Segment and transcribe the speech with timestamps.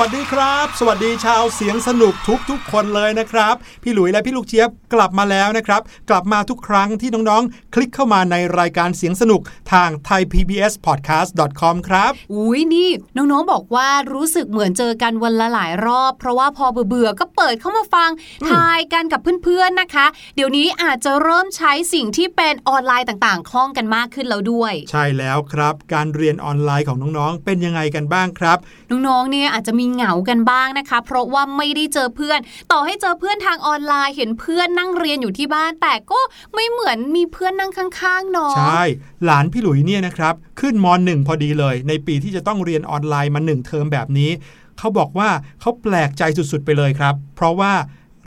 [0.00, 5.80] วัสดีครับ สวัสดีชาวเสียงสนุกทุกทุกคนเลยนะครับ พี่หลุยและพี่ลูกเจี๊ยบกลับมาแล้วนะครับ
[6.10, 9.40] กลับมาทุกครั้งที่น้องๆ คลิกเข้ามาในรายการเสียงสนุก
[9.72, 18.10] ทาง thaipbspodcast.com ครับอุ้ยนี่ น้องๆบอกว่ารู้สึกเหมือนเจอกันวันละหลายรอบ เพราะว่าพอเบื่อๆก็เปิดเข้ามาฟัง
[18.50, 20.06] ทายกันกับเพื่อนๆนะคะ
[20.36, 28.58] เดี๋ยวนี้อาจจะเริ่มใช้สิ่งที่เป็นออนไลน์ต่างๆคล่องกันมากขึ้นแล้วด้วย ใช่แล้วครับ การเรียนออนไลน์ของน้องๆ เป็นยังไงกันบ้างครับ
[28.90, 32.38] น้องๆเนี่ยอาจจะมีเหงากันบ้างนะคะ เพราะว่าไม่ได้เจอเพื่อน
[32.72, 36.20] ต่อให้เจอเพื่อนทางออนไลน์เห็นเพื่อนนั่งเรียนอยู่ที่บ้าน แต่ก็
[36.54, 38.82] ไม่เหมือนมีเพื่อนนั่งข้างๆเนาะใช่
[39.24, 44.30] หลานพี่หลุยส์เนี่ยนะครับ ขึ้นมหนึ่งพอดีเลย ในปีที่จะต้องเรียนออนไลน์มาหนึ่งเทอมแบบนี้
[44.78, 45.28] เขาบอกว่า
[45.60, 47.72] เขาแปลกใจสุดๆไปเลยครับ เพราะว่า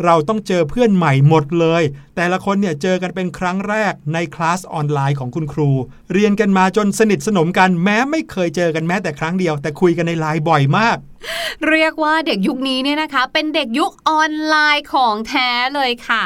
[0.03, 1.83] เราต้องเจอเพื่อนใหม่หมดเลย
[2.15, 5.69] แต่ละคนเนี่ยเจอกันเป็นครั้งแรกในคลาสออนไลน์ของคุณครู
[6.13, 10.97] เรียนกันมาจนสนิทสนมกันแม้ไม่เคยเจอกันแม้แต่ครั้งเดียว แต่คุยกันในไลน์บ่อยมาก
[11.69, 16.25] เรียกว่าเด็กยุคนี้เนี่ยนะคะ เป็นเด็กยุคออนไลน์ของแท้เลยค่ะ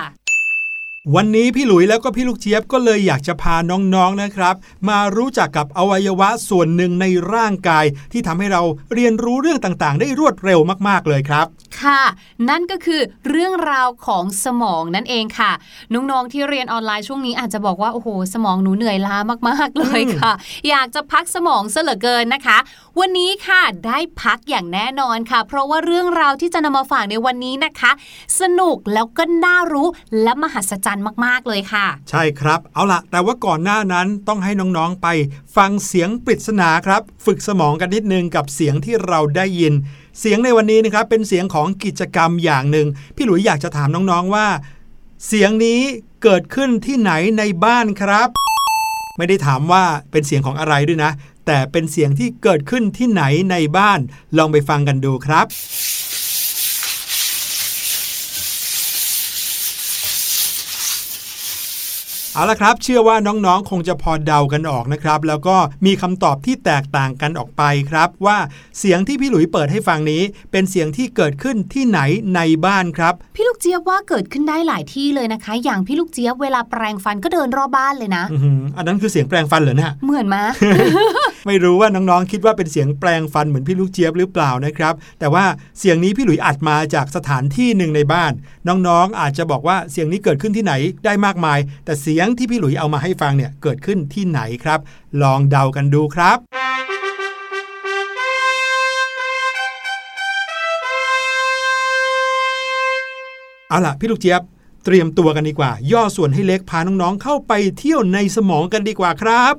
[1.15, 4.55] วันนี้พี่หลุยแล้วก็พี่ลูกเจี๊ยบก็เลยอยากจะพาน้องๆนะครับ
[4.89, 8.61] มารู้จักกับอวัยวะส่วนหนึ่งในร่างกาย ที่ทำให้เรา
[8.93, 11.45] เรียนรู้เรื่องต่างๆ ได้รวดเร็วมากๆเลยครับ
[11.81, 12.01] ค่ะ
[12.49, 15.51] นั่นก็คือเรื่องราวของสมองนั่นเองค่ะ
[15.93, 19.17] น้องๆที่เรียนออนไลน์ช่วงนี้อาจจะบอกว่าโอ้โหสมองหนูเหนื่อยล้า
[19.47, 20.31] มากๆเลยค่ะ
[20.69, 22.57] อยากจะพักสมองซะเหลือเกินนะคะ
[22.99, 27.91] วันนี้ค่ะได้พักอย่างแน่นอนค่ะ เพราะว่าเรื่องราวที่จะนำมาฝากในวันนี้นะคะ
[28.39, 29.87] สนุกแล้วก็น่ารู้
[30.23, 35.07] และมหัศจรรย์มากๆเลยค่ะ ใช่ครับ เอาละแต่ว่าก่อนหน้านั้นต้องให้น้องๆไป
[35.55, 39.73] ฟังเสียงปริศนาครับ ฝึกสมองกันนิดนึงกับเสียงที่เราได้ยิน
[40.19, 44.47] เสียงในวันนี้นะครับเป็นเสียงของกิจกรรมอย่างหนึ่งพี่หลุยอยากจะถามน้องๆว่า
[45.27, 45.81] เสียงนี้
[46.23, 48.29] เกิดขึ้นที่ไหนในบ้านครับ
[49.17, 51.11] ไม่ได้ถามว่าเป็นเสียงของอะไรด้วยนะ
[51.45, 53.99] แต่เป็นเสียงที่เกิดขึ้นที่ไหนในบ้าน
[54.37, 55.45] ลองไปฟังกันดูครับ
[62.37, 65.55] เอาละครับ เชื่อว่าน้องๆ คงจะพอเดากันออกนะครับ แล้วก็
[65.85, 68.37] มีคำตอบที่แตกต่างกันออกไปครับ ว่า
[68.79, 71.99] เสียงที่พี่หลุยเปิดให้ฟังนี้ เป็นเสียงที่เกิดขึ้นที่ไหน
[72.35, 80.43] ในบ้านครับ พี่ลูกเจี๊ยบว่าเกิดขึ้นได้หลายที่เลยนะคะ อย่างพี่ลูกเจี๊ยบเวลาแปรงฟันก็เดินรอบบ้านเลยนะอื้อหืออันนั้นคือเสียงแปลงฟันเหรอเนี่ยเหมือนมะ
[81.47, 85.45] ไม่รู้ว่าน้องๆคิดว่าเป็นเสียงแปลงฟันเหมือนพี่ลูกเจี๊ยบหรือเปล่านะครับ แต่ว่า
[85.79, 88.31] เสียงนี้พี่หลุยอัดมาจากสถานที่หนึ่งในบ้าน
[88.67, 90.73] น้องๆอาจจะบอกว่าเสียงนี้เกิดขึ้นที่ไหน
[91.05, 94.79] ได้มากมาย แต่เสียงที่พี่หลุยเอามาให้ฟังเนี่ยเกิดขึ้นที่ไหนครับ
[95.21, 96.37] ลองเดากันดูครับ
[103.69, 104.41] เอาล่ะพี่ลูกเจี๊ยบ
[104.85, 109.53] เตรียมตัวกันดีกว่า ย่อส่วนให้เล็กพาน้องๆเข้าไปเที่ยวในสมองกันดีกว่าครับ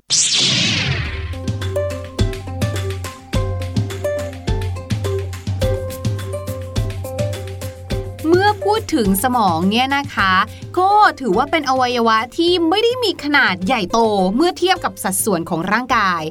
[8.95, 10.33] ถึงสมองเนี่ยนะคะ
[10.79, 10.91] ก็
[11.21, 13.99] ถือว่าเป็นอวัยวะที่ไม่ได้มีขนาดใหญ่โต
[14.37, 16.23] เมื่อเทียบกับสัดส่วนของร่างกาย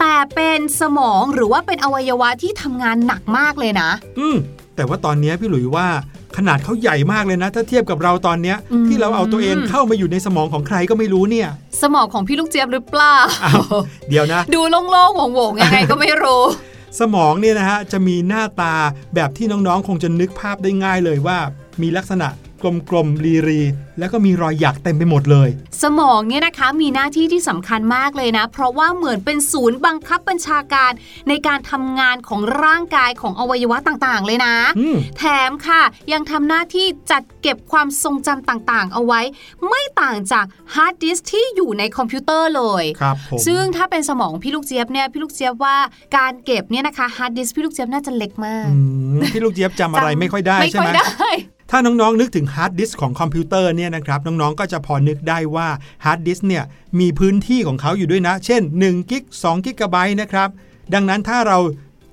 [0.00, 4.36] แต่เป็นสมองหรือว่าเป็นอวัยวะที่ทำงานหนักมากเลยนะ อืม
[4.76, 5.86] แต่ว่าตอนนี้พี่หลุยว่า
[6.36, 11.48] ขนาดเขาใหญ่มากเลยนะ ถ้าเทียบกับเราตอนเนี้ยอืมที่เราเอาตัวเองเข้ามาอยู่ในสมองของใครก็ไม่รู้เนี่ย
[11.82, 13.64] สมองของพี่ลูกเจี๊ยบหรือเปล่าอ้าว
[14.08, 16.42] เดี๋ยวนะ ดูโล่งๆโหวงๆยังไงก็ไม่รู้
[17.00, 18.74] สมองเนี่ยนะฮะจะมีหน้าตา
[19.14, 21.38] แบบที่น้องๆ คงจะนึกภาพได้ง่ายเลยว่า
[21.82, 22.28] มีลักษณะ
[22.90, 25.48] กลมๆรีรีๆแล้วก็มีรอยหยักเต็มไปหมดเลย
[25.82, 30.92] สมองเนี่ยนะคะมีหน้าที่ที่สำคัญมากเลยนะ เพราะว่าเหมือนเป็นศูนย์บังคับบัญชาการ
[31.28, 35.82] ในการทำงานของร่างกายของอวัยวะต่างๆ เลยนะอืมแถมค่ะ
[36.12, 39.20] ยังทำหน้าที่จัดเก็บความทรงจำต่างๆ เอาไว้
[39.68, 40.44] ไม่ต่างจาก
[40.74, 45.76] ฮาร์ดดิสก์ที่อยู่ในคอมพิวเตอร์เลยครับผมซึ่งถ้าเป็นสมองพี่ลูกเจี๊ยบเนี่ยพี่ลูกเจี๊ยบว่า
[46.16, 48.78] การเก็บเนี่ยนะคะฮาร์ดดิสก์พี่ลูกเจี๊ยบน่าจะเล็กมากอื
[49.14, 51.30] มพี่ลูกเจี๊ยบจำอะไรไม่ค่อยได้ไม่ใช่ค่ไหอมยได้
[51.76, 55.68] ถ้าน้องๆนึกถึงฮาร์ดดิสก์ของคอมพิวเตอร์เนี่ยนะครับน้องๆก็จะพอนึกได้ว่า
[56.04, 56.64] ฮาร์ดดิสก์เนี่ย
[57.00, 60.48] มีพื้นที่ของเขาอยู่ด้วยนะ เช่น1กิ๊ก2กิกะไบต์นะครับ
[60.94, 61.58] ดังนั้นถ้าเรา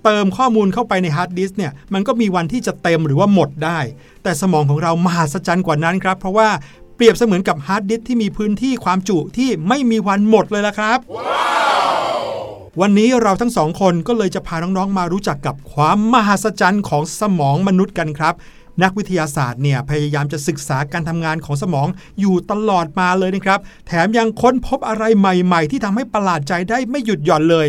[0.04, 3.80] เติมข้อมูลเข้าไปในฮาร์ดดิสก์เนี่ยมันก็มีวันที่จะเต็มหรือว่าหมดได้
[4.24, 6.50] แต่สมองของเรามหัศจรรย์กว่านั้นครับ เพราะว่า
[6.96, 11.00] เปรียบเสมือนกับฮาร์ดดิสก์ที่มีพื้นที่ความจุที่ไม่มีวันหมดเลยละครับ
[12.82, 18.36] วันนี้เราทั้งสองคนก็เลยจะพาน้องๆมารู้จักกับความมหัศจรรย์ของสมองมนุษย์กันครับ
[18.84, 21.88] นักวิทยาศาสตร์เนี่ยพยายามจะศึกษาการทำงานของสมอง
[22.20, 27.68] อยู่ตลอดมาเลยนะครับ แถมยังค้นพบอะไรใหม่ๆ ที่ทำให้ประหลาดใจได้ไม่หยุดหย่อนเลย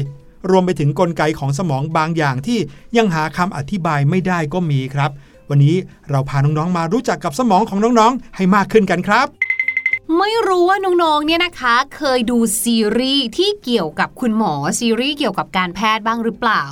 [0.50, 2.58] รวมไปถึงกลไกของสมองบางอย่างที่
[2.96, 5.10] ยังหาคำอธิบายไม่ได้ก็มีครับ
[5.50, 5.76] วันนี้
[6.10, 9.26] เราพาน้องๆมารู้จักกับสมองของน้องๆ ให้มากขึ้นกันครับ
[10.18, 16.62] ไม่รู้ว่าน้องๆเนี่ยนะคะ เคยดูซีรีส์ที่เกี่ยวกับคุณหมอซีรีส์เกี่ยวกับการแพทย์บ้างหรือเปล่า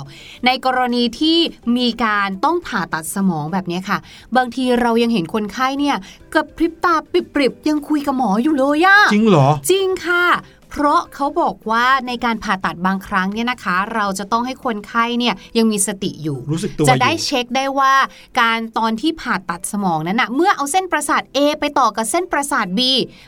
[0.45, 1.37] ในกรณีที่
[1.77, 3.97] มีการต้องผ่าตัดสมองแบบนี้ค่ะ
[4.37, 5.97] บางทีเรายังเห็นคนไข้เนี่ย
[6.33, 10.25] กับพริบตาปริบๆยังคุยกับหมออยู่เลยอะจริงเหรอ จริงค่ะ
[10.71, 17.93] เพราะเขาบอกว่าในการผ่าตัดบางครั้งเนี่ยนะคะ เราจะต้องให้คนไข้เนี่ยยังมีสติอยู่รู้สึกตัวจะได้อยู่เช็คได้ว่า
[18.41, 22.79] การตอนที่ผ่าตัดสมองนั้นนะเมื่อเอาเส้นประสาท A ไปต่อกับเส้นประสาท B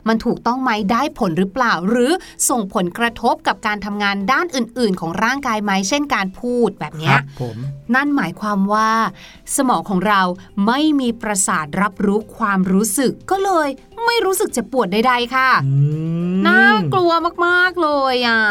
[0.07, 2.11] มันถูกต้องไหมได้ผลหรือเปล่า หรือ
[2.49, 7.57] ส่งผลกระทบกับการทำงานด้านอื่น ๆ ของร่างกายไหมเช่นการพูดแบบคเนี้รัยบผม
[7.95, 8.91] นั่นหมายความว่า
[9.55, 10.21] สมองของเรา
[10.67, 13.69] ไม่มีประสาทรับรู้ความรู้สึกก็เลย
[14.05, 15.73] ไม่รู้สึกเจ็บปวดใดๆค่ะอื
[16.33, 16.63] มน่า
[16.93, 17.11] กลัว
[17.45, 18.41] มากๆเลยอะ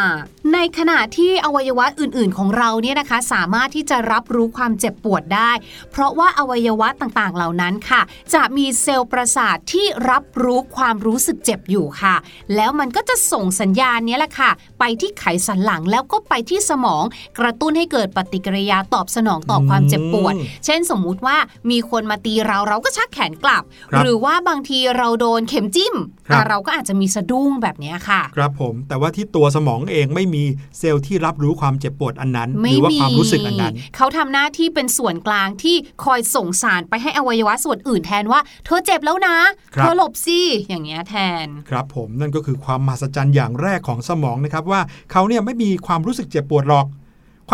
[0.52, 5.52] ในขณะที่อวัยวะอื่นๆ ของเราเนี่ยนะคะ สามารถที่จะรับรู้ความเจ็บปวดได้
[5.90, 8.00] เพราะว่าอวัยวะต่างๆเหล่านั้นค่ะ
[8.34, 12.16] จะมีเซลล์ประสาทที่รับรู้ความรู้สึกเจ็บอยู่ค่ะ
[12.56, 17.04] แล้วมันก็จะส่งสัญญาณเนี้ยแหละค่ะ ไปที่ไขสันหลังแล้วก็ไปที่สมอง
[17.38, 21.36] กระตุ้นให้เกิดปฏิกิริยาตอบสนองต่อความเจ็บปวด เช่นสมมุติว่า
[21.70, 25.94] มีคนมาตีเราเราก็ชักแขนกลับครับหรือว่าบางทีเราโดนเข็มจิ้ม
[26.28, 30.44] ครับอะเราก็อาจจะมีสะดุ้งแบบเนี้ยค่ะ ครับผม แต่ว่าที่ตัวสมองเองไม่มี
[30.78, 39.36] เซลล์ที่รับรู้ความเจ็บปวดอันนั้นหไม่รือว่ามีความรู้สึกอันนั้น เขาทำหน้าที่เป็นส่วนกลางที่คอยส่งสารไปให้อวัยวะส่วนอื่นแทนว่า เธอเจ็บแล้วนะ
[39.74, 41.14] ครัเธบอหลบสิอย่างเงี้ยแท
[41.44, 44.80] น ครับผมนั่นก็คือความมหัศจรรย์อย่างแรกของสมองนะครับว่า
[45.12, 46.86] เขาเนี่ยไม่มีความรู้สึกเจ็บปวดหรอก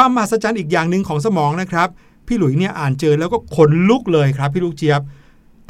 [0.01, 1.89] ความมหัศจรรย์อีกอย่างหนึ่งของสมองนะครับ
[2.27, 5.01] พี่หลุยเนี่ยอ่านเจอแล้วก็ขนลุกเลยครับ พี่ลูกเจี๊ยบ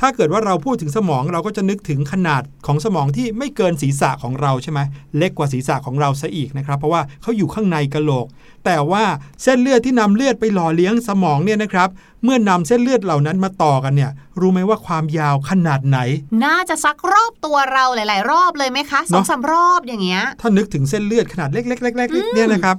[0.01, 4.81] ถ้าเกิดว่าเราพูดถึงสมองเราก็จะนึกถึงขนาดของสมองที่ไม่เกินศีรษะของเราใช่ไหม
[5.17, 8.27] เล็กกว่าศีรษะของเราซะอีกนะครับ เพราะว่าเขาอยู่ข้างในกะโหลก
[8.65, 9.05] แต่ว่า
[9.43, 11.89] เส้นเลือดที่นำเลือดไปหล่อเลี้ยงสมองเนี่ยนะครับ
[12.25, 15.99] เมื่อนำเส้นเลือดเหล่านั้นมาต่อกันเนี่ยรู้ไหมว่าความยาวขนาดไหน
[16.45, 22.79] น่าจะซักรอบตัวเราหลาย ๆ รอบเลยไหมคะสเนองอะสามรอบอย่างเงี้ยถ้านึกถึงเส้นเลือดขนาดเล็กๆๆๆๆเนี่ยนะครับ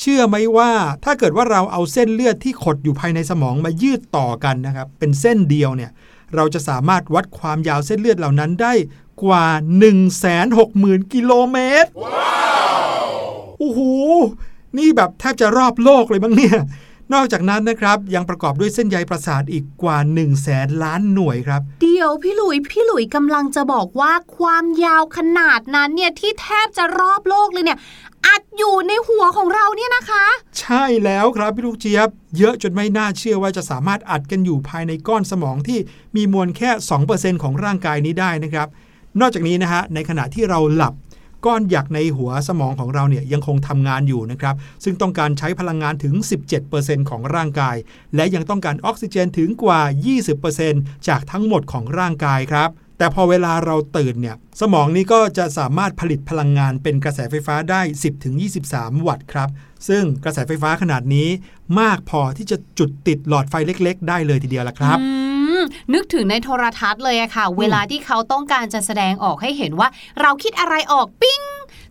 [0.00, 0.70] เชื่อไหมว่า
[1.04, 5.90] ถ้าเกิดว่าเราเอาเส้นเลือดที่ขดอยู่ภายในสมองมายืดต่อกันนะครับ เป็นเส้นเดียวเนี่ย
[6.34, 8.74] เราจะสามารถวัดความยาวเส้นเลือดเหล่านั้นได้
[9.24, 9.46] กว่า
[10.30, 12.44] 160,000 กิโลเมตร ว้า
[13.04, 13.06] ว
[13.58, 13.80] โอ้โห
[14.78, 16.58] นี่แบบแทบจะรอบโลกเลยบ้างเนี่ย
[17.12, 27.78] นอกจากนั้นนะครับยังประกอบด้วยเส้นใยประสาทอีกกว่า1 0 0 0 0แสนล้านหน่วยครับ เดี๋ยวพี่หลุยพี่หลุยกำลังจะบอกว่าความยาวขนาดนั้นเนี่ยที่แทบจะรอบโลกเลยเนี่ย
[28.26, 30.24] อัดอยู่ในหัวของเราเนี่ยนะคะ
[30.60, 32.08] ใช่แล้วครับพี่ลูกเจี๊ยบ
[32.38, 35.78] เยอะจนไม่น่าเชื่อว่าจะสามารถอัดกันอยู่ภายในก้อนสมองที่
[36.16, 36.70] มีมวลแค่
[37.06, 38.68] 2%ของร่างกายนี้ได้นะครับ
[39.20, 40.94] นอกจากนี้นะฮะในขณะที่เราหลับ
[41.46, 46.14] ก้อนหยักในหัวสมองของเราเนี่ยยังคงทำงานอยู่นะครับ ซึ่งต้องการใช้พลังงานถึง
[46.62, 47.76] 17%ของร่างกาย
[48.14, 49.80] และยังต้องการออกซิเจนถึงกว่า
[50.44, 57.80] 20%จากทั้งหมดของร่างกายครับแต่พอเวลาเราตื่นเนี่ยสมองนี้ก็จะสามารถผลิตพลังงานเป็นกระแสไฟฟ้าได้
[58.44, 59.48] 10-23 วัตต์ครับ
[59.88, 61.28] ซึ่งกระแสไฟฟ้าขนาดนี้
[61.80, 64.98] มากพอที่จะจุดติดหลอดไฟเล็ก ๆ ได้เลยทีเดียวละครับ
[65.94, 69.88] นึกถึงในโทรทัศน์เลยอะค่ะ เวลาที่เขาต้องการจะแสดงออกให้เห็นว่า
[70.20, 71.40] เราคิดอะไรออกปิ้ง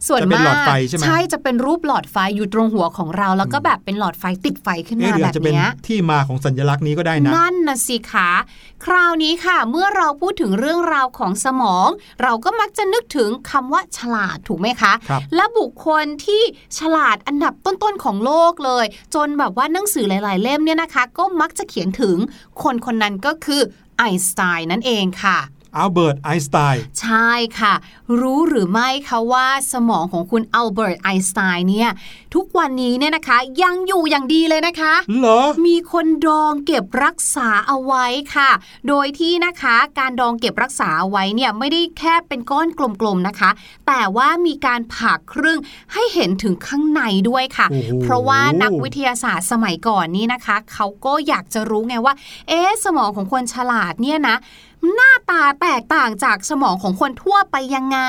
[0.07, 8.31] ส่วนจะเป็นมากหลอดไฟใช่ไหมจะเป็นรูปหลอดไฟอยู่ตรงหัวของเรา แล้วก็แบบเป็นหลอดไฟติดไฟขึ้นเอ๊ะมาหรือแบอาจบจะเป็นเนี้ยที่มาของสัญลักษณ์นี้ก็ได้นะนั่นนะสิคะ
[8.85, 11.87] คราวนี้ค่ะ เมื่อเราพูดถึงเรื่องราวของสมอง
[12.21, 16.41] เราก็มักจะนึกถึงคำว่าฉลาดถูกไหมคะครับและบุคคลที่
[16.79, 18.85] ฉลาดอันดับต้นๆของโลกเลย
[19.15, 22.17] จนแบบว่าหนังสือหลาย ๆ เล่มเนี่ยนะคะ ก็มักจะเขียนถึง
[22.63, 23.61] คนคนนั้นก็คือ
[23.97, 25.37] ไอน์สไตน์นั่นเองค่ะ
[25.77, 27.73] อัลเบิร์ตไอน์สไตน์ใช่ค่ะ
[28.19, 31.89] รู้หรือไม่คะว่าสมองของคุณอัลเบิร์ตไอน์สไตน์เนี่ย
[32.35, 38.49] ทุกวันนี้เนี่ยนะคะ ยังอยู่อย่างดีเลยนะคะเหรอมีคนดองเก็บรักษาเอาไว้ค่ะ
[38.87, 42.67] โดยที่นะคะการดองเก็บรักษาเอาไว้เนี่ยไม่ได้แค่เป็นก้อน
[43.01, 43.49] กลมๆนะคะ
[43.87, 45.59] แต่ว่ามีการผ่าครึ่ง
[45.93, 52.13] ให้เห็นถึงข้างในด้วยค่ะโอ้โหเพราะว่านักวิทยาศาสตร์สมัยก่อนนี้นะคะ เขาก็อยากจะรู้ไงว่า
[52.47, 54.37] เอ๊ะสมองของคนฉลาดเนี่ยนะ
[54.95, 57.99] หน้าตาแตกต่างจากสมองของคนทั่วไปยังไง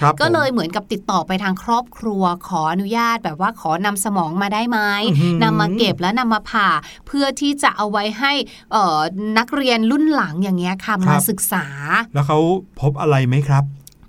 [0.00, 6.68] ครับก็เลยผมเหมือนกับติดต่อไปทางครอบครัว ขออนุญาตแบบว่าขอนำสมองมาได้ไหมอื้อหือนำมาเก็บและนำมาผ่า
[7.06, 8.32] เพื่อที่จะเอาไว้ให้
[8.72, 8.98] เอ่อ
[9.38, 11.66] นักเรียนรุ่นหลังอย่างเงี้ยค่ะมาศึกษา
[12.14, 12.38] แล้วเขา
[12.80, 13.64] พบอะไรไหมครับ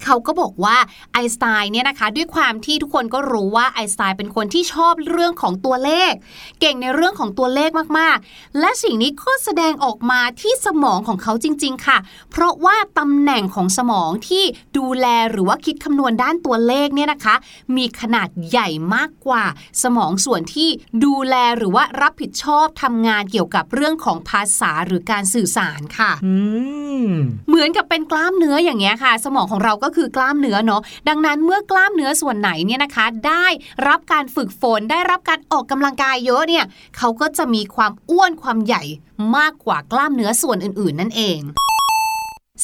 [0.06, 0.78] เขาก็บอกว่า
[1.14, 6.12] ไอน์สไตน์เนี่ยนะคะด้วยความที่ทุกคนก็รู้ว่าไอน์สไตน์เป็นคนที่ชอบเรื่องของตัวเลข
[6.60, 7.70] เก่งในเรื่องของตัวเลข
[8.00, 11.98] มากๆ และสิ่งนี้ก็แสดงออกมาที่สมองของเขาจริง ๆ ค่ะ
[12.32, 14.44] เพราะว่าตำแหน่งของสมองที่
[14.78, 17.36] ดูแลหรือว่าคิดคำนวณด้านตัวเลขเนี่ยนะคะ
[17.78, 19.44] มีขนาดใหญ่มากกว่า
[19.84, 20.70] สมองส่วนที่
[21.06, 26.36] ดูแลหรือว่ารับผิดชอบทำงานเกี่ยวกับเรื่องของภาษาหรือการสื่อสารค่ะอื
[27.06, 27.08] ม
[27.48, 33.46] เหมือนกับเป็นกล้ามเนื้ออย่างเงี้ยค่ะ สมองของเราก็คือกล้ามเนื้อเนาะดังนั้นเมื่อกล้ามเนื้อส่วนไหนเนี่ยนะคะ ได้
[33.88, 36.66] รับการฝึกฝนได้รับการออกกำลังกายเยอะเนี่ย
[36.98, 38.84] เขาก็จะมีความอ้วนความใหญ่
[39.38, 41.42] มากกว่ากล้ามเนื้อส่วนอื่น ๆ นั่นเอง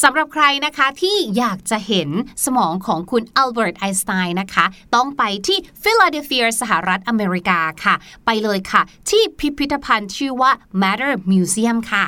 [0.03, 2.09] สำหรับใครนะคะที่อยากจะเห็น
[2.45, 7.95] สมองของคุณอัลเบิร์ตไอน์สไตน์นะคะ ต้องไปที่ฟิลาเดลเฟียสหรัฐอเมริกาค่ะ
[8.25, 12.05] ไปเลยค่ะ ที่พิพิธภัณฑ์ชื่อว่า Mütter Museum ค่ะ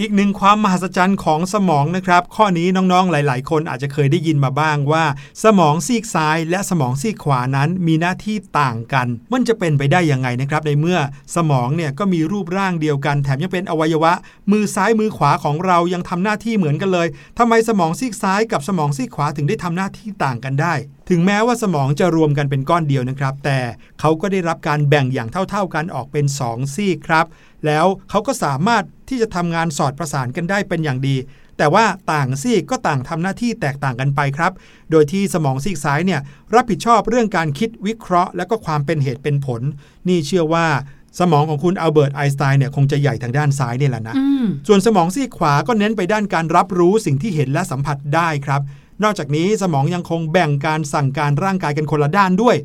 [0.00, 5.04] อีกหนึ่งความมหัศจรรย์ของสมองนะครับ ข้อนี้น้องๆหลาย ๆ คนอาจจะเคยได้ยินมาบ้างว่า
[5.44, 10.98] สมองซีกซ้ายและสมองซีกขวานั้นมีหน้าที่ต่างกัน มันจะเป็นไปได้ยังไงนะครับ ในเมื่อ
[11.36, 14.12] สมองเนี่ยก็มีรูปร่างเดียวกัน แถมยังเป็นอวัยวะ
[14.50, 17.08] มือซ้ายมือขวาของเรายังทำหน้าที่เหมือนกันเลย
[17.38, 20.74] ทำไมสมองซีกซ้ายกับสมองซีกขวาถึงได้ทำหน้าที่ต่างกันได้
[21.08, 23.58] ถึงแม้ว่าสมองจะรวมกันเป็นก้อนเดียวนะครับ แต่
[24.00, 27.26] เขาก็ได้รับการแบ่งอย่างเท่า ๆกันออกเป็น 2 ซีกครับ
[27.66, 31.16] แล้วเขาก็สามารถที่จะทำงานสอดประสานกันได้เป็นอย่างดี
[31.58, 34.52] แต่ว่าต่างซีกก็ต่างทำหน้าที่แตกต่างกันไปครับ
[34.90, 36.20] โดยที่สมองซีกซ้ายเนี่ย
[36.54, 39.60] รับผิดชอบเรื่องการคิดวิเคราะห์ และก็ความเป็นเหตุเป็นผล
[40.08, 40.66] นี่เชื่อว่า
[41.20, 44.14] สมองของคุณอัลเบิร์ตไอน์สไตน์เนี่ยคงจะใหญ่ทางด้านซ้ายนี่แหละนะ
[44.66, 48.60] ส่วนสมองซีกขวาก็เน้นไปด้านการรับรู้สิ่งที่เห็นและสัมผัสได้ครับ
[49.02, 52.56] นอกจากนี้สมองยังคงแบ่งการสั่งการร่างกายกันคนละด้านด้วย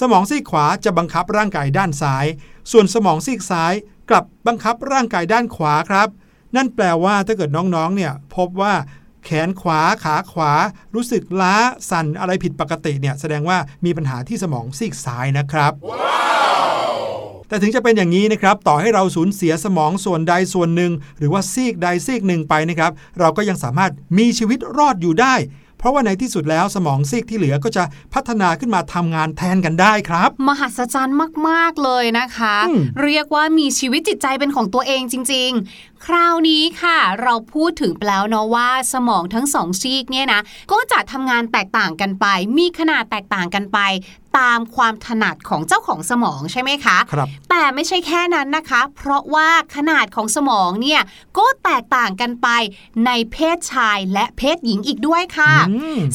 [0.00, 2.26] สมองซีกขวาจะบังคับร่างกายด้านซ้าย
[2.70, 3.72] ส่วนสมองซีกซ้าย
[4.10, 6.08] กลับบังคับร่างกายด้านขวาครับ
[6.56, 8.74] นั่นแปลว่าถ้าเกิดน้องๆ เนี่ยพบว่า
[9.24, 10.52] แขนขวาขาขวา
[10.94, 11.54] รู้สึกล้า
[11.90, 16.00] สั่นอะไรผิดปกติเนี่ยแสดงว่ามีปัญหาที่สมองซีกซ้ายนะครับ wow!
[17.48, 25.34] แต่ถึงจะเป็นอย่างนี้นะครับ ต่อให้เราสูญเสียสมองส่วนใดส่วนหนึ่ง หรือว่าซีกใดซีกหนึ่งไปนะครับ เราก็ยังสามารถมีชีวิตรอดอยู่ได้
[25.80, 27.84] เพราะว่าในที่สุดแล้วสมองซีกที่เหลือก็จะ
[28.14, 31.16] พัฒนาขึ้นมาทำงานแทนกันได้ครับ มหัศจรรย์
[31.48, 32.56] มาก ๆ เลยนะคะ
[33.02, 40.40] เรียกว่ามีชีวิตจิตใจเป็นของตัวเองจริง ๆ คราวนี้ค่ะ เราพูดถึงแล้วเนาะว่าสมองทั้งสองซีกเนี่ยนะ
[40.72, 42.26] ก็จะทำงานแตกต่างกันไป
[42.58, 43.78] มีขนาดแตกต่างกันไป
[44.38, 51.00] ตามความถนัดของเจ้าของสมองใช่ไหมคะครับแต่ไม่ใช่แค่นั้นนะคะ เพราะว่าขนาดของสมองเนี่ย
[51.38, 52.48] ก็แตกต่างกันไป
[53.06, 55.52] ในเพศชายและเพศหญิงอีกด้วยค่ะ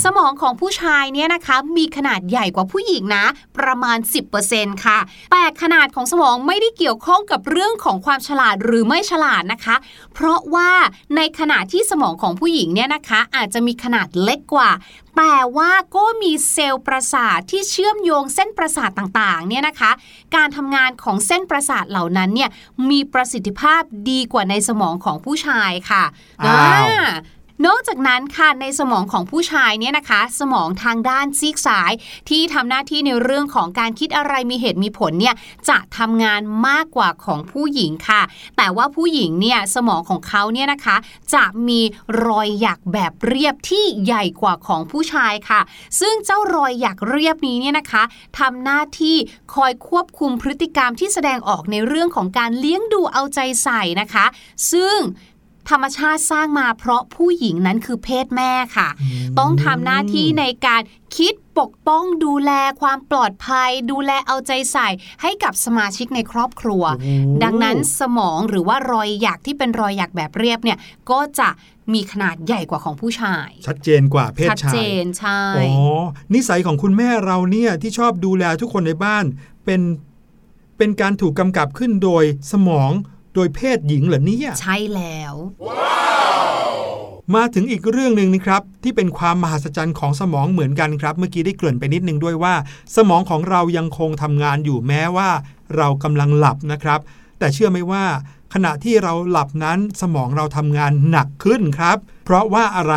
[0.03, 3.25] สมองของผู้ชายเนี่ยนะคะมีขนาดใหญ่กว่าผู้หญิงนะ
[3.57, 3.97] ประมาณ
[4.41, 4.99] 10%ค่ะ
[5.31, 9.75] แต่ขนาดของสมองไม่ได้เกี่ยวข้องกับเรื่องของความฉลาดหรือไม่ฉลาดนะคะ
[10.13, 10.71] เพราะว่า
[11.15, 14.71] ในขณะที่สมองของผู้หญิงเนี่ยนะคะอาจจะมีขนาดเล็กกว่า
[15.17, 19.91] แต่ว่าก็มีเซลล์ประสาทที่เชื่อมโยงเส้นประสาทต่างๆเนี่ยนะคะ
[20.35, 22.49] การทำงานของเส้นประสาทเหล่านั้นเนี่ย
[22.89, 26.03] มีประสิทธิภาพดีกว่าในสมองของผู้ชายค่ะ
[27.65, 31.91] นอกจากนั้นค่ะในสมองของผู้ชายเนี่ยนะคะ สมองทางด้านซีกซ้าย
[32.29, 35.35] ที่ทำหน้าที่ในเรื่องของการคิดอะไรมีเหตุมีผลเนี่ย
[35.69, 38.21] จะทำงานมากกว่าของผู้หญิงค่ะ
[38.57, 40.95] แต่ว่าผู้หญิงเนี่ยสมองของเขาเนี่ยนะคะ
[41.33, 41.81] จะมี
[42.25, 45.61] รอยหยักแบบเรียบที่ใหญ่กว่าของผู้ชายค่ะ
[45.99, 48.03] ซึ่งเจ้ารอยหยักเรียบนี้เนี่ยนะคะ
[48.39, 49.17] ทำหน้าที่
[49.53, 54.25] คอยควบคุมพฤติกรรมที่แสดงออกในเรื่องของการเลี้ยงดูเอาใจใส่นะคะ
[54.71, 54.97] ซึ่ง
[55.69, 58.89] ธรรมชาติสร้างมาเพราะผู้หญิงนั้นคือเพศแม่ค่ะ
[59.39, 60.81] ต้องทำหน้าที่ในการ
[61.17, 62.51] คิดปกป้องดูแล
[62.81, 64.87] ความปลอดภัย ดูแลเอาใจใส่
[65.21, 66.83] ให้กับสมาชิกในครอบครัว
[67.43, 70.77] ดังนั้นสมองหรือว่ารอยหยักที่เป็นรอยหยักแบบเรียบเนี่ย
[71.11, 71.49] ก็จะ
[71.93, 75.69] มีขนาดใหญ่กว่าของผู้ชาย ชัดเจนกว่าเพศชายชัดเจนใช่อ๋อ
[76.33, 79.25] นิสัยของคุณแม่เราเนี่ยที่ชอบดูแลทุกคนในบ้าน
[79.65, 79.81] เป็น
[80.77, 82.91] เป็นการถูกกำกับขึ้นโดยสมอง
[83.35, 85.35] โดยเพศหญิงเหรอเนี่ยใช่แล้ว
[87.35, 92.53] มาถึงอีกเรื่องหนึ่งนะครับ ที่เป็นความมหัศจรรย์ของสมองเหมือนกันครับ เมื่อกี้ได้เกริ่นไปนิดนึงด้วยว่า
[92.95, 95.29] สมองของเรายังคงทำงานอยู่แม้ว่า
[95.75, 96.99] เรากำลังหลับนะครับ
[97.39, 98.03] แต่เชื่อไหมว่า
[98.53, 102.93] ขณะที่เราหลับนั้นสมองเราทำงานหนักขึ้นครับ เพราะว่าอะไร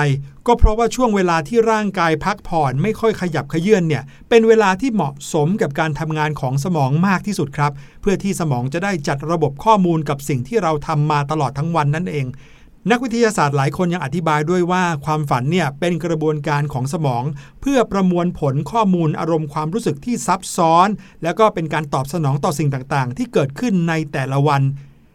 [0.51, 12.27] ก็เพราะว่าช่วงเวลาที่ร่างกายพักผ่อนไม่ค่อยขยับขยื่นเนี่ย เป็นเวลาที่เหมาะสมกับการทำงานของสมองมากที่สุดครับ เพื่อที่สมองจะได้จัดระบบข้อมูลกับสิ่งที่เราทำมาตลอดทั้งวันนั่นเอง
[12.91, 17.25] นักวิทยาศาสตร์หลายคนยังอธิบายด้วยว่าความฝันเนี่ยเป็นกระบวนการของสมอง
[17.61, 20.89] เพื่อประมวลผลข้อมูลอารมณ์ความรู้สึกที่ซับซ้อน
[21.23, 24.63] แล้วก็เป็นการตอบสนองต่อสิ่งต่างๆ ที่เกิดขึ้นในแต่ละวัน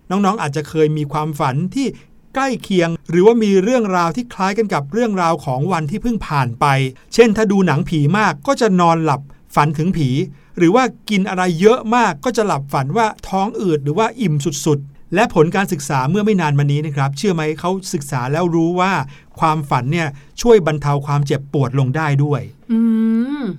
[0.10, 1.88] น้องๆ อาจจะเคยมีความฝันที่
[2.36, 6.66] ใกล้เคียง หรือว่ามีเรื่องราวที่คล้ายกันกับเรื่องราวของวันที่เพิ่งผ่านไป
[7.14, 9.22] เช่นถ้าดูหนังผีมากก็จะนอนหลับ
[9.56, 10.10] ฝันถึงผี
[10.58, 18.92] หรือว่ากินอะไรเยอะมากก็จะหลับฝันว่าท้องอืดหรือว่าอิ่มสุดๆ และผลการศึกษาเมื่อไม่นานมานี้นะครับ เชื่อไหมเขาศึกษาแล้วรู้ว่า
[19.40, 20.08] ความฝันเนี่ย
[20.42, 22.42] ช่วยบรรเทาความเจ็บปวดลงได้ด้วย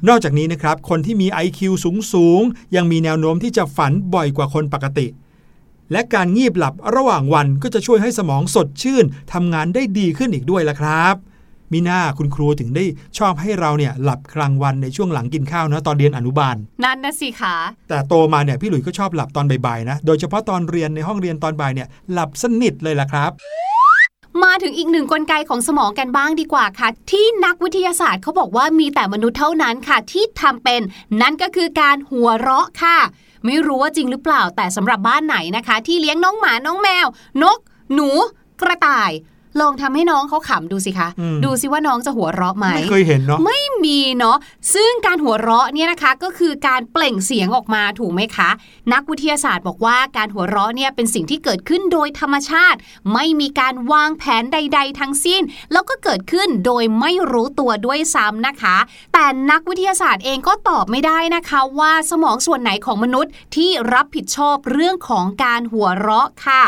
[0.08, 2.40] นอกจากนี้นะครับ คนที่มี IQ สูงสูง
[2.76, 5.06] ยังมีแนวโน้มที่จะฝันบ่อยกว่าคนปกติ
[5.92, 11.14] และการงีบหลับระหว่างวันก็จะช่วยให้สมองสดชื่นทำงานได้ดีขึ้นอีกด้วยล่ะครับ
[11.72, 12.84] มิน่าคุณครูถึงได้
[13.18, 17.56] ชอบให้เราเนี่ยหลับกลางวันในช่วงหลังกินข้าวนะตอนเรียนอนุบาลนั่นนะสิคะ
[17.88, 23.32] แต่โตมาเนี่ยพี่หลุยส์ก็ชอบหลับตอนบ่ายๆนะ โดยเฉพาะตอนเรียนในห้องเรียนตอนบ่ายเนี่ยหลับสนิทเลยล่ะครับ
[24.44, 30.80] มาถึงอีกหนึ่งกลไกของสมองกันบ้างดีกว่าค่ะ ที่นักวิทยาศาสตร์เขาบอกว่ามีแต่มนุษย์เท่านั้นค่ะที่ทำเป็น
[31.20, 32.98] นั่นก็คือการหัวเราะค่ะ
[33.44, 37.06] ไม่รู้ว่าจริงหรือเปล่าแต่สำหรับบ้านไหนนะคะ ที่เลี้ยงน้องหมาน้องแมว
[37.42, 37.58] นก
[37.94, 38.08] หนู
[38.60, 39.10] กระต่าย
[39.60, 44.36] ลองทำให้น้องเขาขำดูสิคะอืมดูสิว่าน้องจะหัวเราะไหมไม่เคยเห็นเนาะไม่มีเนาะ
[44.74, 48.50] ซึ่งการหัวเราะเนี่ยนะคะก็คือการเปล่งเสียงออกมาถูกไหมคะ
[48.92, 52.78] นักวิทยาศาสตร์บอกว่าการหัวเราะเนี่ยเป็นสิ่งที่เกิดขึ้นโดยธรรมชาติ
[53.12, 58.76] ไม่มีการวางแผนใด ๆ ทั้งสิ้น แล้วก็เกิดขึ้นโดยไม่รู้ตัวด้วยซ้ำนะคะ
[59.12, 66.62] แต่นักวิทยาศาสตร์เองก็ตอบไม่ได้นะคะว่าสมองส่วนไหนของมนุษย์ที่รับผิดชอบเรื่องของการหัวเราะค่ะ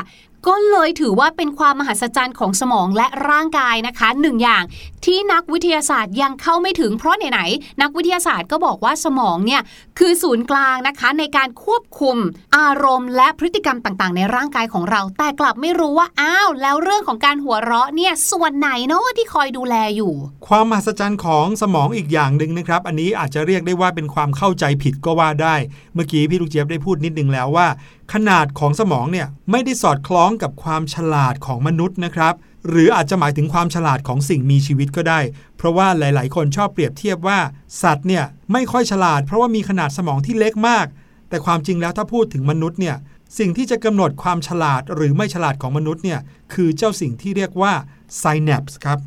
[0.49, 4.63] ก็เลยถือว่าเป็นความมหัศจรรย์ของสมองและร่างกายนะคะหนึ่งอย่าง
[5.05, 9.63] ที่นักวิทยาศาสตร์ยังเข้าไม่ถึงเพราะไหนๆนักวิทยาศาสตร์ก็บอกว่าสมองเนี่ย
[10.01, 12.17] คือศูนย์กลางนะคะในการควบคุม
[12.57, 20.13] อารมณ์และพฤติกรรมต่างๆ ในร่างกายของเรา แต่กลับไม่รู้ว่าอ้าวแล้วเรื่องของการหัวเราะเนี่ยส่วนไหนเนาะที่คอยดูแลอยู่
[20.47, 25.55] ความมหัศจรรย์ของสมองอีกอย่างหนึ่งนะครับ อันนี้อาจจะเรียกได้ว่าเป็นความเข้าใจผิดก็ว่าได้
[25.95, 27.69] เมื่อกี้พี่ลูกเจี๊ยบได้พูดนิดนึงแล้วว่า
[28.13, 32.35] ขนาดของสมองเนี่ยไม่ได้สอดคล้องกับความฉลาดของมนุษย์นะครับ
[32.69, 35.21] หรืออาจจะหมายถึงความฉลาดของสิ่งมีชีวิตก็ได้
[35.57, 37.39] เพราะว่าหลาย ๆ คนชอบเปรียบเทียบว่า
[37.83, 40.87] สัตว์เนี่ยไม่ค่อยฉลาด เพราะว่ามีขนาดสมองที่เล็กมาก
[41.29, 42.97] แต่ความจริงแล้วถ้าพูดถึงมนุษย์เนี่ย
[43.39, 46.21] สิ่งที่จะกำหนดความฉลาดหรือไม่ฉลาดของมนุษย์เนี่ย
[46.55, 47.73] คือเจ้าสิ่งที่เรียกว่า
[48.21, 48.99] synapse ครับ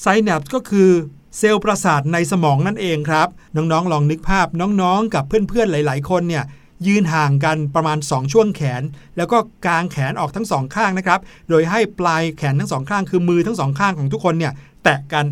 [0.00, 0.90] ไซแนปส์ก็คือ
[1.38, 6.44] เซลล์ประสาทในสมองนั่นเองครับ น้องๆ ลองนึกภาพน้องๆ กับเพื่อนๆ หลาย ๆ คนเนี่ย
[6.86, 8.82] ยืนห่างกันประมาณ 2 ช่วงแขน
[9.16, 14.52] แล้วก็กางแขนออกทั้งสองข้างนะครับ โดยให้ปลายแขนทั้งสองข้างคือมือทั้งสองข้างของทุกคนเนี่ย
[14.84, 15.26] แตะกัน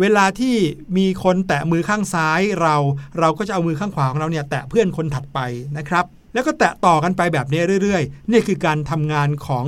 [0.00, 0.56] เวลาที่
[0.96, 2.76] มีคนแตะมือข้างซ้ายเรา
[3.18, 5.38] เราก็จะเอามือข้างขวาของเราเนี่ยแตะเพื่อนคนถัดไป
[5.78, 6.04] นะครับ
[6.34, 9.64] แล้วก็แตะต่อกันไปแบบนี้เรื่อยๆ นี่คือการทำงานของ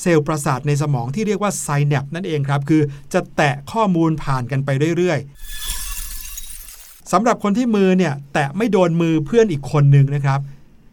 [0.00, 2.82] เซลล์ประสาทในสมองที่เรียกว่าไซแนปนั่นเองครับ คือ
[3.14, 10.40] จะแตะข้อมูลผ่านกันไปเรื่อยๆสำหรับคนที่มือเนี่ยแตะไม่โดนมือเพื่อนอีกคนหนึ่งนะครับ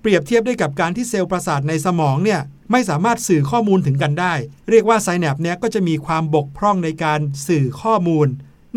[0.01, 4.33] เปรียบเทียบได้กับการที่เซลล์ประสาทในสมองเนี่ยไม่สามารถสื่อข้อมูลถึงกันได้
[4.69, 8.27] เรียกว่าไซแนปเนี่ยก็จะมีความบกพร่องในการสื่อข้อมูล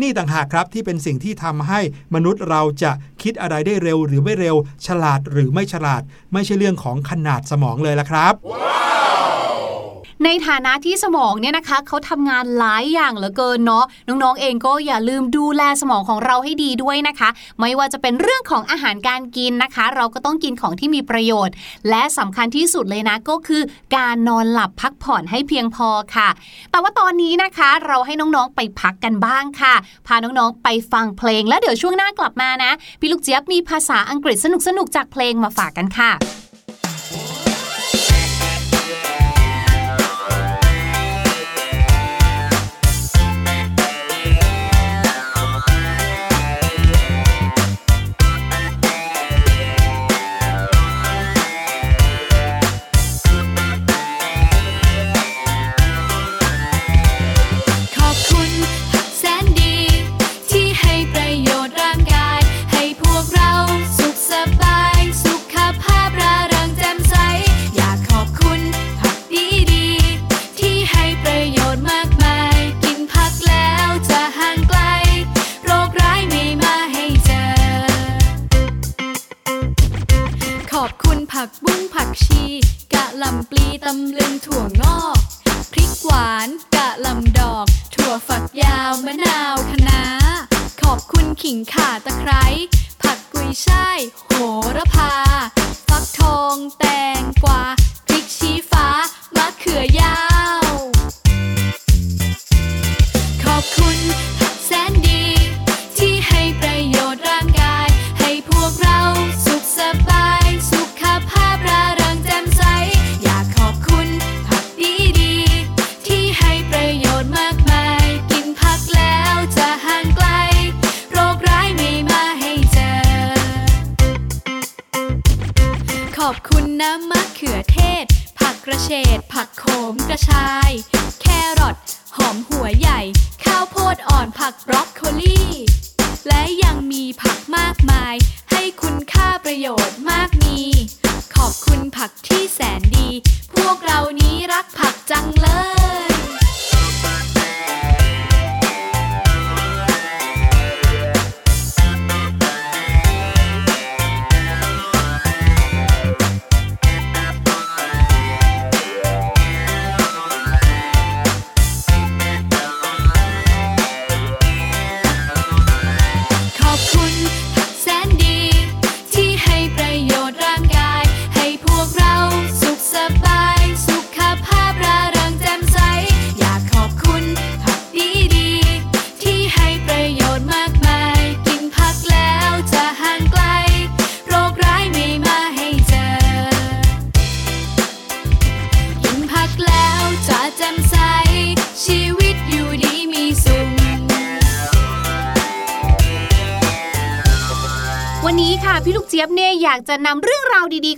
[0.01, 1.79] นี่ต่างหากครับที่เป็นสิ่งที่ทำให้
[2.15, 4.55] มนุษย์เราจะคิดอะไรได้เร็วหรือไม่เร็ว
[4.87, 6.01] ฉลาดหรือไม่ฉลาด
[6.33, 8.33] ไม่ใช่เรื่องของขนาดสมองเลยละครับ
[10.25, 17.29] ในฐานะที่สมองเนี่ยนะคะเขาทำงานหลายอย่างเหลือเกินเนาะน้องๆเองก็อย่าลืมดูแลสมองของเราให้ดีด้วยนะคะ
[17.59, 21.53] ไม่ว่าจะเป็นเรื่องของอาหารการกินนะคะ เราก็ต้องกินของที่มีประโยชน์
[21.89, 23.61] และสำคัญที่สุดเลยนะก็คือ
[23.95, 26.29] การนอนหลับพักผ่อนให้เพียงพอค่ะ
[26.71, 29.73] แต่ว่าตอนนี้นะคะ เราให้น้องๆไปพักกันบ้างค่ะ
[30.07, 36.11] พาน้องๆไปฟังเพลงแล้วเดี๋ยวช่วงหน้ากลับมานะ พี่ลูกเจี๊ยบมีภาษาอังกฤษสนุกๆจากเพลงมาฝากกันค่ะ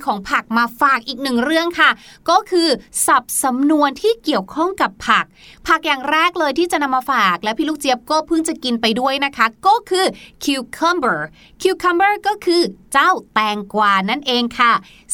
[0.06, 1.90] ของผักมาฝากอีกหนึ่งเรื่องค่ะ
[2.30, 2.68] ก็คือ
[3.06, 5.24] สับสำนวนที่เกี่ยวข้องกับผัก
[5.66, 10.06] ผักอย่างแรกเลยที่จะนำมาฝาก และพี่ลูกเจี๊ยบก็เพิ่งจะกินไปด้วยนะคะ ก็คือ
[10.44, 11.18] cucumber
[11.62, 14.72] cucumber ก็คือเจ้าแตงกวานั่นเองค่ะ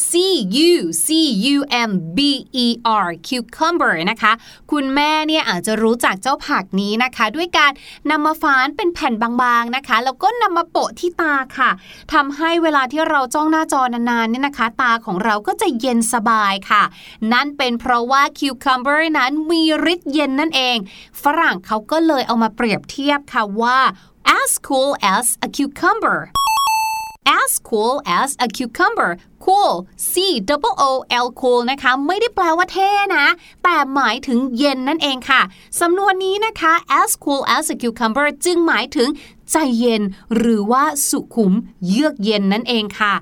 [0.09, 0.11] c
[0.69, 0.71] u
[1.05, 1.07] c
[1.53, 1.55] u
[1.89, 2.19] m b
[2.65, 2.67] e
[3.05, 4.31] r cucumber นะคะ
[4.71, 7.71] คุณแม่เนี่ยอาจจะรู้จักเจ้าผักนี้นะคะ ด้วยการ
[8.09, 11.69] นำมาฝานเป็นแผ่นบางๆนะคะ แล้วก็นำมาโปะที่ตาค่ะ
[12.13, 16.83] ทำให้เวลาที่เราจ้องหน้าจอนานๆเนี่ยนะคะ ตาของเราก็จะเย็นสบายค่ะ
[17.33, 20.77] นั่นเป็นเพราะว่า cucumber นั้นมีฤทธิ์เย็นนั่นเอง
[21.21, 23.79] ฝรั่งเขาก็เลยเอามาเปรียบเทียบค่ะว่า
[24.39, 26.19] as cool as a cucumber
[27.39, 29.11] as cool as a cucumber
[29.45, 29.73] cool
[30.09, 30.13] c
[30.49, 30.91] double o
[31.25, 33.25] l cool นะคะ ไม่ได้แปลว่าเท่นะ
[33.63, 35.41] แต่หมายถึงเย็นนั่นเองค่ะ
[35.79, 39.09] สำนวนนี้นะคะ as cool as a cucumber จึงหมายถึง
[39.51, 40.03] ใจเย็น
[40.35, 41.53] หรือว่าสุขุม
[41.87, 43.13] เยือกเย็นนั่นเองค่ะ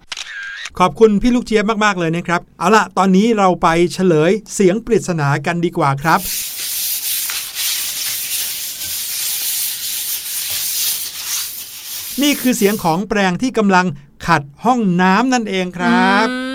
[0.77, 6.19] ขอบคุณพี่ลูกเจี๊ยบมาก ๆ เลยนะครับ เอาล่ะ ตอนนี้เราไปเฉลยเสียงปริศนากันดีกว่าครับ
[12.21, 13.85] นี่คือเสียงของแปรงที่กำลัง
[14.27, 16.48] ขัดห้องน้ำนั่นเองครับ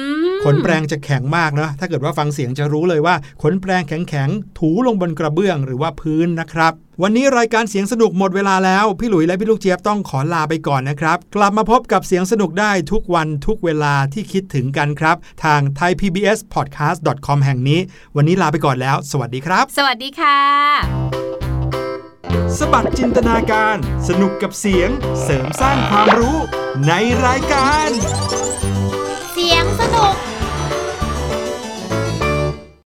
[0.45, 17.81] ขนแปรงจะแข็งมากนะถ้าเกิดว่าฟังเสียงจะรู้เลยว่าขนแปรงแข็งๆถูลงบนกระเบื้องหรือว่าพื้นนะครับ วันนี้รายการเสียงสนุกหมดเวลาแล้ว พี่หลุยและพี่ลูกเจี๊ยบต้องขอลาไปก่อนนะครับ กลับมาพบกับเสียงสนุกได้ทุกวันทุกเวลาที่คิดถึงกันครับ ทาง thaipbspodcast.com แห่งนี้
[18.17, 20.39] วันนี้ลาไปก่อนแล้ว สวัสดีครับ สวัสดีค่ะ
[22.59, 23.77] สบัดจินตนาการ
[24.09, 24.89] สนุกกับเสียง
[25.23, 26.37] เสริมสร้างความรู้
[26.87, 26.93] ใน
[27.27, 27.89] รายการ
[29.33, 30.15] เสียงสนุก